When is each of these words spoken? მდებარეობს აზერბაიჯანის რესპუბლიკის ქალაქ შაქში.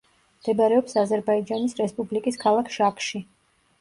მდებარეობს 0.43 0.95
აზერბაიჯანის 1.01 1.77
რესპუბლიკის 1.81 2.43
ქალაქ 2.45 2.77
შაქში. 2.79 3.23